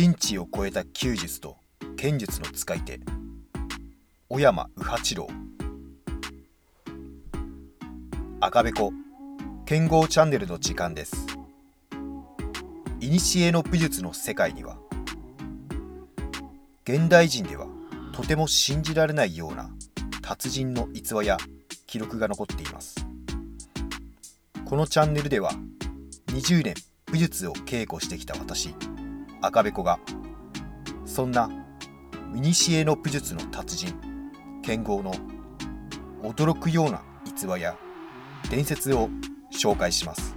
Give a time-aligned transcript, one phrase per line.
[0.00, 1.58] 人知を超えた弓術と
[1.98, 3.00] 剣術の使い手
[4.30, 5.28] 小山右八郎。
[8.40, 8.94] 赤べこ
[9.66, 11.26] 剣豪チャンネルの時間です。
[12.98, 14.78] 古の武術の世界には
[16.84, 17.66] 現代人では
[18.14, 19.68] とても信じられないような
[20.22, 21.36] 達人の逸話や
[21.86, 22.94] 記録が残っています。
[24.64, 25.52] このチャンネルでは
[26.28, 28.74] 20年武術を稽古してきた私
[29.42, 29.98] 赤べこが
[31.04, 31.50] そんな
[32.32, 33.94] 古の武術の達人
[34.62, 35.12] 剣豪の
[36.22, 37.76] 驚くような逸話や
[38.50, 39.08] 伝説を
[39.52, 40.36] 紹介します。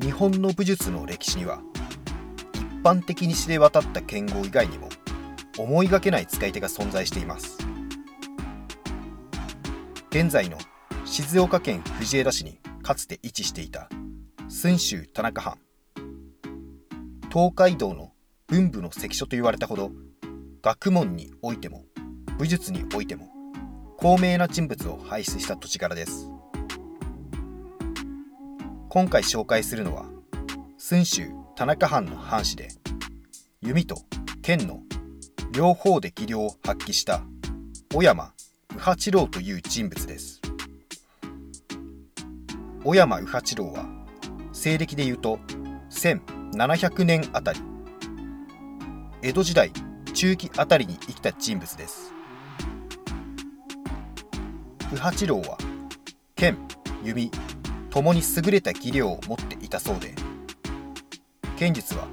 [0.00, 1.62] 日本の武術の歴史には
[2.54, 4.88] 一般的に知れ渡った剣豪以外にも
[5.58, 7.58] 思いがけない使い手が存在しています。
[10.10, 10.58] 現在の
[11.04, 13.88] 静岡県藤枝市にかつて位置していた
[14.48, 15.58] 駿州田中藩。
[17.32, 18.12] 東海道の
[18.48, 19.92] 文武の関所と言われたほど
[20.62, 21.84] 学問においても
[22.38, 23.28] 武術においても
[23.96, 26.28] 高名な人物を輩出した土地柄です。
[28.88, 30.06] 今回紹介するのは
[30.76, 32.68] 駿州田中藩の藩士で
[33.60, 33.96] 弓と
[34.42, 34.80] 剣の
[35.52, 37.22] 両方で技量を発揮した
[37.94, 38.32] 小山
[38.70, 40.41] 右八郎という人物です。
[42.84, 43.86] 小山右八郎は
[44.52, 45.38] 西暦でいうと
[45.90, 47.60] 1700年あたり。
[49.24, 49.70] 江戸時代
[50.14, 52.12] 中期あたりに生きた人物です。
[54.90, 55.56] 右八郎は
[56.34, 56.58] 剣
[57.04, 57.30] 弓
[57.88, 60.14] ともに優れた技量を持っていたそうで
[61.56, 62.06] 剣術は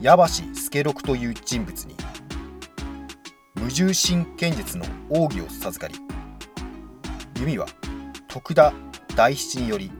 [0.00, 1.96] 矢橋助六という人物に
[3.54, 5.98] 無重心剣術の奥義を授かり
[7.38, 7.66] 弓は
[8.28, 8.72] 徳田
[9.20, 9.92] 大七により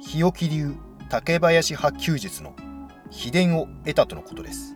[0.00, 0.74] 日置流
[1.08, 2.56] 竹林派弓術の
[3.08, 4.74] 秘伝を得たとのことです。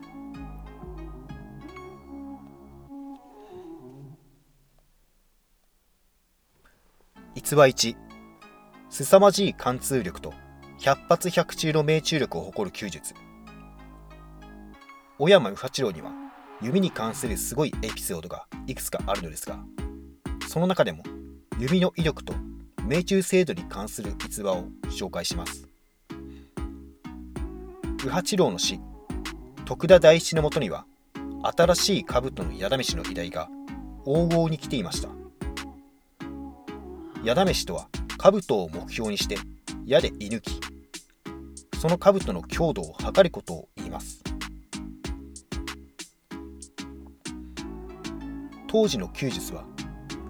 [7.34, 7.96] 逸話1
[8.88, 10.32] 凄まじい貫通力と
[10.78, 13.14] 百発百中の命中力を誇る弓術
[15.18, 16.12] 小山右八郎には
[16.62, 19.58] 弓に関するすごいエピソードがいくつかあるのですが
[20.46, 21.02] その中でも
[21.58, 22.32] 弓の威力と
[22.86, 25.66] 命中精度に関する逸話を紹介します。
[27.98, 28.78] 右八郎の死。
[29.64, 30.84] 徳田大七のもとには
[31.42, 33.48] 新しい兜の矢試しの依頼が
[34.04, 35.08] 往々に来ていました。
[37.24, 39.38] 矢試しとは兜を目標にして
[39.86, 40.60] 矢で射抜き。
[41.80, 44.22] その兜の強度を測ることを言います。
[48.68, 49.64] 当時の弓術は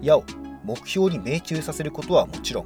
[0.01, 0.23] 矢を
[0.65, 2.65] 目標に命中させることはもちろん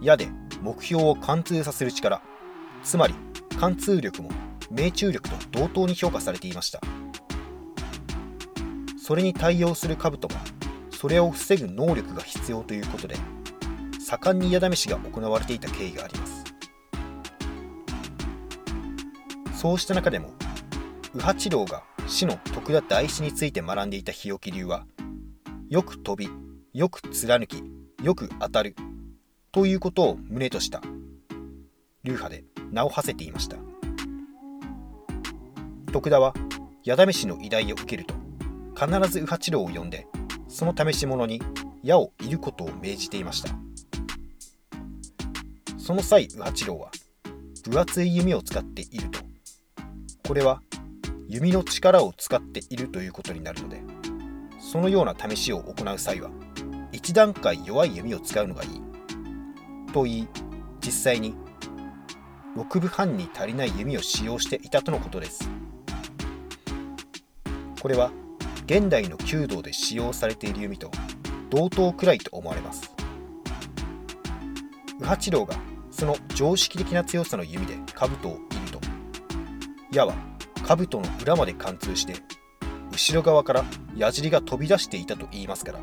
[0.00, 0.28] 矢で
[0.62, 2.22] 目標を貫通させる力
[2.82, 3.14] つまり
[3.58, 4.30] 貫通力も
[4.70, 6.80] 命中力と同等に評価されていました。
[8.96, 10.34] それに対応する兜も
[10.92, 13.16] それを防ぐ能力が必要ということで
[13.98, 16.44] 盛んに矢試しが行われていた経緯があります。
[19.54, 20.30] そうした中でも
[21.12, 24.86] 右八郎が死の徳田大師について学んでいた日置流は
[25.70, 26.28] よく飛び、
[26.74, 27.62] よく貫き、
[28.02, 28.74] よく当たる
[29.52, 30.80] ということを旨とした
[32.02, 33.56] 流派で名を馳せていました。
[35.92, 36.34] 徳田は
[36.82, 38.16] 矢試しの依頼を受けると
[38.74, 40.08] 必ず右八郎を呼んで
[40.48, 41.40] その試し物に
[41.84, 43.50] 矢を射ることを命じていました。
[45.78, 46.90] その際右八郎は
[47.62, 49.20] 分厚い弓を使っていると。
[50.26, 50.62] これは
[51.28, 53.99] 弓の力を使っているということになるので
[54.70, 56.30] そのような試しを行う際は
[56.92, 58.82] 一段階弱い弓を使うのがいい。
[59.92, 60.28] と言い
[60.80, 61.34] 実際に
[62.56, 65.50] 6分半に足りない弓を使用していたとのことです。
[67.82, 68.12] これは
[68.66, 70.92] 現代の弓道で使用されている弓と
[71.50, 72.94] 同等くらいと思われます。
[75.00, 75.56] 右八郎が
[75.90, 78.80] その常識的な強さの弓で兜を射ると
[79.90, 80.14] 矢は
[80.64, 82.14] 兜の裏まで貫通して
[82.92, 83.64] 後ろ側から
[83.96, 85.80] 矢尻が飛び出していたと言いますから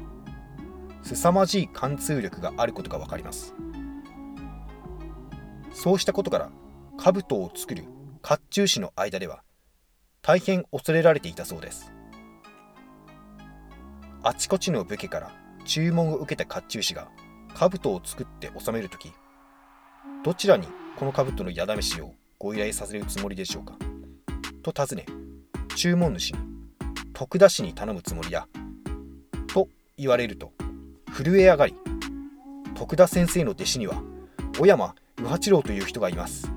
[1.04, 3.54] 凄まじい貫通力があることが分かります。
[5.74, 6.50] そうしたことから
[6.98, 7.86] 兜を作る
[8.22, 9.44] 甲冑師の間では
[10.22, 11.94] 大変恐れられていたそうです。
[14.24, 15.32] あちこちの武家から
[15.64, 17.10] 注文を受けた甲冑師が
[17.54, 19.14] 兜を作って収めるとき
[20.24, 20.68] どちらに
[20.98, 23.78] この兜の矢試しをご依頼させるつもりでしょうか？
[24.64, 25.06] と尋ね
[25.76, 26.40] 注文主に
[27.18, 28.48] 徳田氏に頼むつもりだ。
[29.48, 30.52] と言われると、
[31.12, 31.76] 震え上がり、
[32.76, 34.04] 徳田先生の弟子には
[34.60, 36.48] 小山右八郎という人がいます。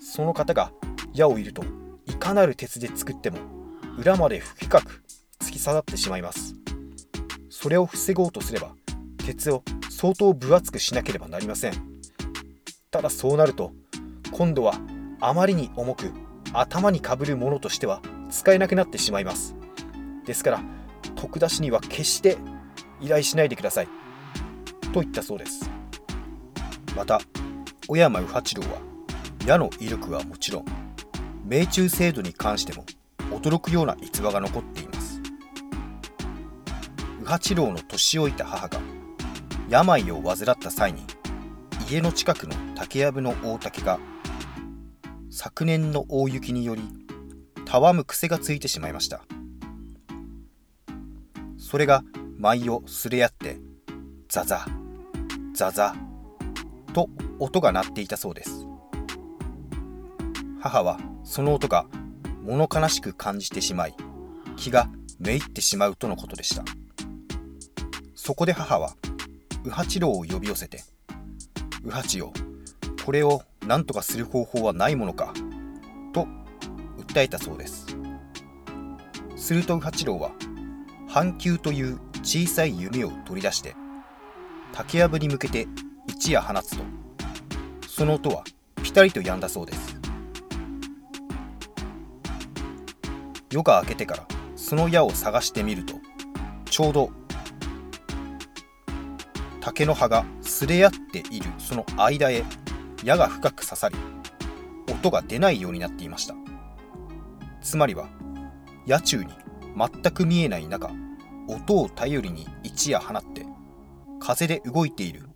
[0.00, 0.70] その方が
[1.12, 1.64] 矢を射ると
[2.06, 3.38] いかなる鉄で作っても
[3.98, 5.02] 裏まで深く
[5.40, 6.54] 突き刺さってしまいます。
[7.50, 8.76] それを防ごうとすれば
[9.16, 11.72] 鉄を相当分厚くしなければなりません。
[12.92, 13.72] ただそうなると
[14.30, 14.74] 今度は
[15.18, 16.12] あまりに重く
[16.52, 18.00] 頭にかぶるものとしては
[18.30, 19.56] 使えなくなってしまいます。
[20.24, 20.60] ですから
[21.16, 22.38] 徳田氏には決して
[23.00, 23.88] 依頼しないでください。
[24.92, 25.68] と言ったそうです。
[26.96, 27.20] また
[27.88, 28.78] 小山右八郎は
[29.46, 30.64] 矢の威力はもちろん
[31.46, 32.84] 命中精度に関しても
[33.30, 35.20] 驚くような逸話が残っています。
[37.18, 38.80] 右八郎の年老いた母が
[39.68, 41.02] 病を患った際に
[41.90, 43.98] 家の近くの竹やぶの大竹が
[45.30, 46.82] 昨年の大雪により
[47.64, 49.22] たわむ癖がついてしまいました。
[51.72, 52.04] それが
[52.36, 53.56] 舞をすれ合って
[54.28, 54.66] ザザ
[55.54, 55.94] ザザ
[56.92, 57.08] と
[57.38, 58.66] 音が鳴っていたそうです。
[60.60, 61.86] 母はその音が
[62.42, 63.94] 物悲しく感じてしまい
[64.58, 66.62] 気がめいってしまうとのことでした。
[68.14, 68.94] そこで母は
[69.64, 70.84] 右八郎を呼び寄せて
[71.80, 72.34] 「右八よ
[73.06, 75.32] これを何とかする方法はないものか」
[76.12, 76.28] と
[76.98, 77.86] 訴えたそうです。
[79.36, 80.32] すると右八郎は
[81.12, 83.76] 半球という小さい弓を取り出して
[84.72, 85.66] 竹やぶに向けて
[86.06, 86.84] 一夜放つと
[87.86, 88.44] その音は
[88.82, 90.00] ピタリと止んだそうです。
[93.50, 94.26] 夜が明けてから
[94.56, 95.96] その矢を探してみると
[96.64, 97.10] ちょうど
[99.60, 102.42] 竹の葉がすれ合っているその間へ
[103.04, 103.96] 矢が深く刺さり
[104.90, 106.34] 音が出ないようになっていました。
[107.60, 108.08] つまりは
[108.86, 109.41] 野中に
[109.76, 110.90] 全く見えない中
[111.48, 113.46] 音を頼りに一夜放って
[114.20, 115.28] 風で動いている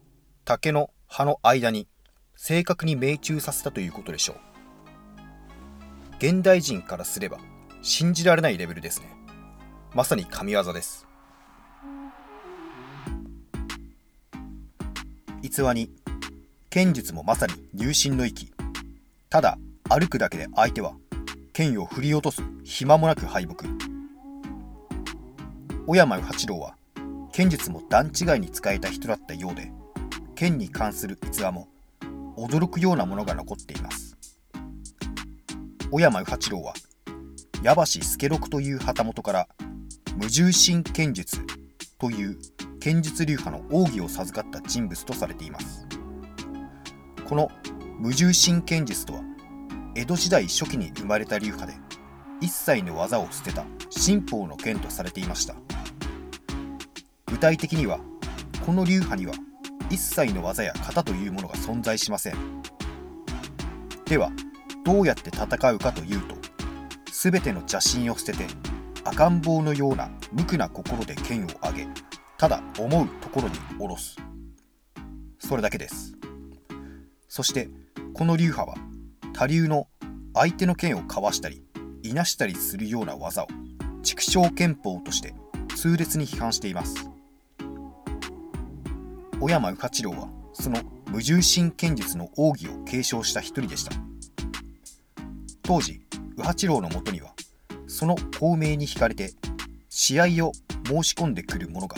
[0.44, 1.88] 竹の葉の間に
[2.36, 4.36] 正確に命中させたということでしょう。
[6.18, 7.38] 現代人からすれば
[7.82, 9.08] 信じられないレベルですね。
[9.94, 11.06] まさに神業です。
[15.42, 15.90] 逸話に
[16.70, 18.52] 剣術もまさに入心の域。
[19.30, 20.94] ただ歩くだけで相手は
[21.52, 23.95] 剣を振り落とす暇もなく敗北。
[25.88, 26.74] 小山八郎は
[27.30, 29.70] 剣術も段違いに使えた人だったようで
[30.34, 31.68] 剣に関する逸話も
[32.36, 34.16] 驚くようなものが残っています。
[35.92, 36.74] 小山八郎は
[37.62, 39.48] 矢橋助六という旗本から
[40.16, 41.40] 無重心剣術
[41.98, 42.38] という
[42.80, 45.86] 剣術流派の奥義を授かった人物とされています。
[47.28, 47.48] この
[48.00, 49.20] 無重心剣術とは
[49.94, 51.78] 江戸時代初期に生まれた流派で
[52.40, 53.64] 一切の技を捨てた
[54.04, 55.54] 神法の剣とされていました。
[57.26, 58.00] 具体的には
[58.64, 59.34] この流派には
[59.90, 62.34] 一切の技や型というものが存在しません。
[64.06, 64.30] では
[64.84, 66.36] どうやって戦うかというと
[67.12, 68.46] 全ての邪心を捨てて
[69.04, 71.88] 赤ん坊のような無垢な心で剣を上げ
[72.38, 74.16] ただ思うところに下ろす。
[75.38, 76.16] それだけです。
[77.28, 77.68] そして
[78.14, 78.76] この流派は
[79.32, 79.88] 他流の
[80.34, 81.62] 相手の剣をかわしたり
[82.02, 83.46] いなしたりするような技を
[84.02, 85.34] 畜生憲法として
[85.74, 87.15] 痛烈に批判しています。
[89.38, 93.92] 小山右八郎はその無重心剣術の奥義を継承した一人でした。
[95.62, 96.00] 当時
[96.36, 97.34] 右八郎のもとには
[97.86, 99.32] その孔明に惹かれて
[99.90, 100.52] 試合を
[100.86, 101.96] 申し込んでくる者が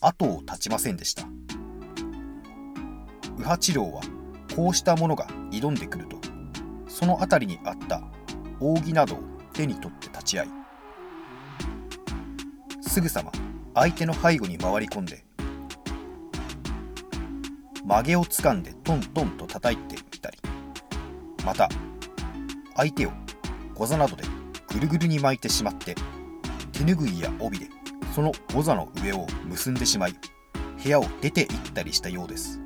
[0.00, 1.26] 後を絶ちませんでした。
[3.32, 4.02] 右八郎は
[4.54, 6.18] こうした者が挑んでくると
[6.86, 8.02] その辺りにあった
[8.60, 9.18] 扇などを
[9.52, 10.50] 手に取って立ち会い
[12.82, 13.32] すぐさま
[13.74, 15.24] 相手の背後に回り込んで
[17.84, 20.38] 曲げをつかんでトントンと叩いてみたり。
[21.44, 21.68] また
[22.76, 23.10] 相手を
[23.74, 24.24] ゴザなどで
[24.72, 25.94] ぐるぐるに巻いてしまって
[26.72, 27.68] 手ぬぐいや帯で
[28.14, 30.14] そのゴザの上を結んでしまい
[30.82, 32.60] 部屋を出て行ったりしたようです。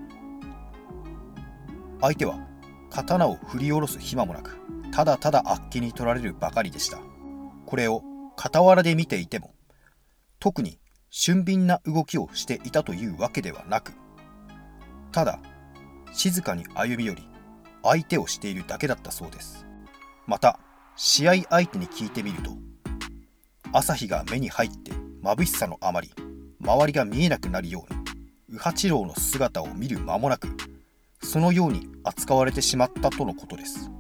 [2.01, 2.39] 相手は
[2.91, 4.57] 刀を振り下ろす暇もなく
[4.93, 6.99] ただただあっけに取られるばかりでした。
[7.67, 8.03] これを
[8.37, 9.53] 傍らで見ていても
[10.39, 10.79] 特に
[11.11, 13.93] 俊敏な動きをしていたというわけではなく
[15.13, 15.41] ただ
[16.13, 17.29] 静かに歩み寄り
[17.83, 19.67] 相手をしているだけだったそうです。
[20.27, 20.59] また
[20.97, 22.51] 試合相手に聞いてみると
[23.73, 26.11] 朝日が目に入って眩しさのあまり
[26.61, 28.01] 周りが見えなくなるように
[28.49, 30.49] 右八郎の姿を見る間もなく
[31.23, 33.91] そのように扱われてしまったとのことです。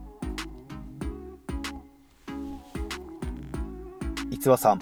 [4.30, 4.80] 逸話さん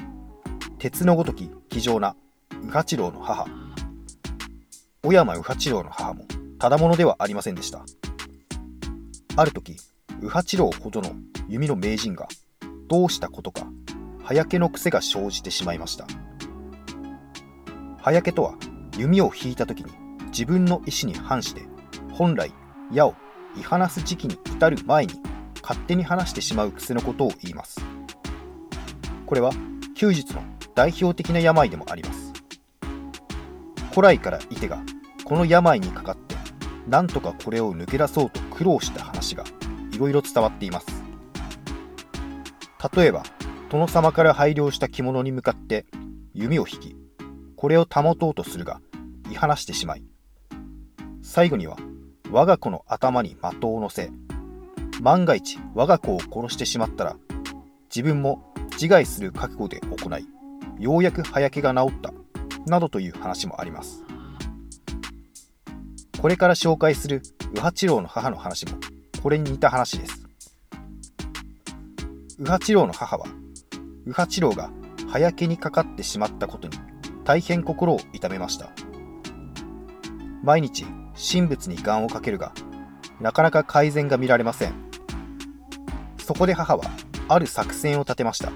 [0.78, 2.14] 鉄のごとき気丈な
[2.60, 3.65] 右八郎の母。
[5.06, 6.24] 小山右八郎の母も
[6.58, 7.84] ただものではありませんでした。
[9.36, 9.76] ある時
[10.16, 11.12] 右八郎ほどの
[11.46, 12.26] 弓の名人が
[12.88, 13.68] どうしたことか
[14.24, 16.08] 早けの癖が生じてしまいました。
[18.02, 18.56] 早けとは
[18.98, 19.92] 弓を引いた時に
[20.30, 21.62] 自分の意思に反して
[22.12, 22.52] 本来
[22.90, 23.14] 矢を
[23.56, 25.14] 居放す時期に至る前に
[25.62, 27.80] 勝手に離してしまう癖のことを言います。
[29.24, 29.52] これは
[29.94, 30.42] 弓術の
[30.74, 32.26] 代表的な病でもあります。
[33.90, 34.82] 古来からいてが
[35.26, 36.36] この病にかかって
[36.88, 39.42] なんとかこれを抜け出そうと苦労した話が
[39.92, 40.86] いろいろ伝わっています。
[42.94, 43.24] 例えば
[43.68, 45.84] 殿様から拝領した着物に向かって
[46.32, 46.96] 弓を引き
[47.56, 48.80] これを保とうとするが
[49.28, 50.04] 居放してしまい
[51.22, 51.76] 最後には
[52.30, 54.12] 我が子の頭に的を乗せ
[55.02, 57.16] 万が一我が子を殺してしまったら
[57.86, 60.28] 自分も自害する覚悟で行い
[60.78, 62.12] ようやく早気が治った
[62.66, 64.05] などという話もあります。
[66.26, 68.72] これから紹介する右八郎の母の話も
[69.22, 70.26] これに似た話です。
[72.36, 73.26] 右八郎の母は
[74.04, 74.72] 右八郎が
[75.06, 76.76] 早気にかかってしまったことに
[77.22, 78.72] 大変心を痛めました。
[80.42, 82.52] 毎日神仏に願をかけるが
[83.20, 84.72] なかなか改善が見られません。
[86.18, 86.82] そこで母は
[87.28, 88.50] ある作戦を立てました。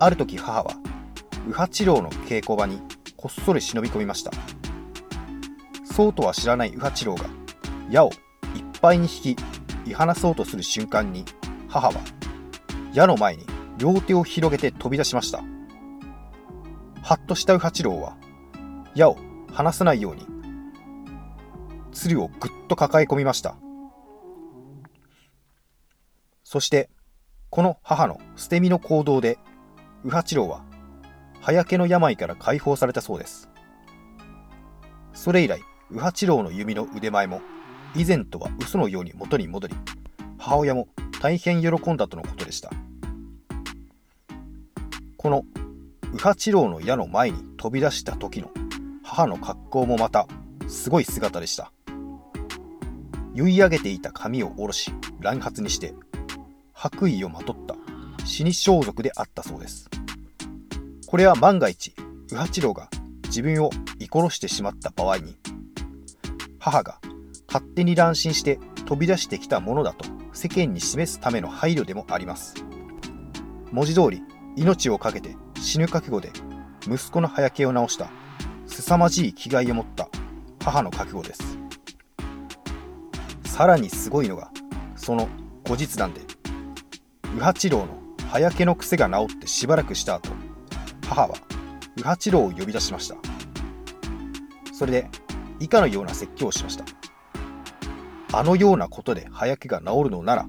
[0.00, 0.72] ある時母は
[1.44, 2.82] 右八郎の稽古場に
[3.16, 4.32] こっそり忍び込みました。
[5.98, 7.24] そうとは知らない右八郎が
[7.90, 8.14] 矢をいっ
[8.80, 9.36] ぱいに引き
[9.84, 11.24] 居放そうとする瞬間に
[11.66, 11.94] 母は
[12.92, 13.44] 矢の前に
[13.78, 15.42] 両手を広げて飛び出しました。
[17.02, 18.16] はっとした右八郎は
[18.94, 19.16] 矢を
[19.52, 20.24] 離さないように
[21.90, 23.56] 鶴をぐっと抱え込みました。
[26.44, 26.90] そして
[27.50, 29.36] この母の捨て身の行動で
[30.04, 30.64] 右八郎は
[31.40, 33.50] 早家の病から解放されたそうです。
[35.12, 37.40] それ以来右八郎の弓の腕前も
[37.96, 39.74] 以前とは嘘のように元に戻り
[40.36, 40.88] 母親も
[41.20, 42.70] 大変喜んだとのことでした。
[45.16, 45.44] この
[46.12, 48.50] 右八郎の矢の前に飛び出した時の
[49.02, 50.26] 母の格好もまた
[50.68, 51.72] すごい姿でした。
[53.34, 55.94] 結い上げていた髪を下ろし乱髪にして
[56.72, 57.76] 白衣をまとった
[58.24, 59.88] 死に装束であったそうです。
[61.06, 61.94] これは万が一
[62.30, 62.90] 右八郎が
[63.24, 65.36] 自分を居殺してしまった場合に
[66.58, 67.00] 母が
[67.46, 72.54] 勝手に乱心して飛び出してきたものだと世間に示すための配慮でもあります。
[73.72, 74.22] 文字通り
[74.56, 76.30] 命を懸けて死ぬ覚悟で
[76.86, 78.10] 息子の早気を治した
[78.66, 80.08] 凄まじい気概を持った
[80.62, 81.58] 母の覚悟です。
[83.44, 84.50] さらにすごいのが
[84.96, 85.28] その
[85.64, 86.20] 後日談で
[87.32, 87.88] 右八郎の
[88.30, 90.30] 早気の癖が治ってしばらくした後
[91.08, 91.34] 母は
[91.96, 93.16] 右八郎を呼び出しました。
[94.72, 95.10] それで
[95.60, 96.84] 以下のような説教をしました。
[98.32, 100.46] あのようなことで早気が治るのなら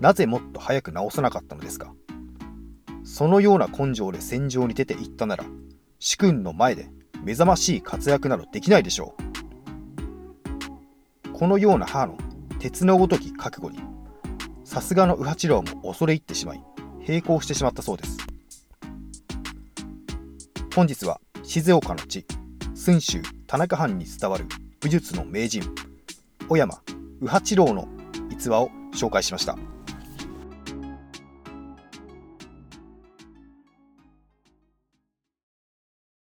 [0.00, 1.92] なぜもっと早く治さなかったのですか？
[3.04, 5.44] そのような根性で戦場に出て行ったなら
[5.98, 6.90] 主君の前で
[7.24, 9.14] 目覚ましい活躍などできないでしょ
[11.24, 11.32] う。
[11.32, 12.16] このような母の
[12.60, 13.80] 鉄のごとき覚悟に
[14.64, 16.62] さすがの右八郎も恐れ入ってしまい
[17.06, 18.16] 並行してしまったそうです。
[20.74, 22.24] 本日は静岡の地
[22.74, 23.20] 駿州
[23.52, 24.46] 田中藩に伝わる
[24.80, 25.62] 武術の名人
[26.48, 26.80] 小山
[27.20, 27.86] 右八郎の
[28.30, 29.58] 逸話を紹介しました。